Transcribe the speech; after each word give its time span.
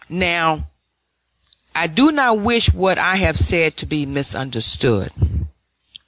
Now 0.09 0.67
I 1.75 1.85
do 1.85 2.11
not 2.11 2.39
wish 2.39 2.73
what 2.73 2.97
I 2.97 3.17
have 3.17 3.37
said 3.37 3.77
to 3.77 3.85
be 3.85 4.07
misunderstood. 4.07 5.13